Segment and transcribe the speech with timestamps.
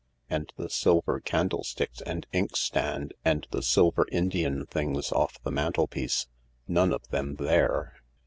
[0.31, 6.25] And the silver candlesticks and inkstand and the silver Indian things off the mantelpiece—
[6.67, 7.93] none of them there.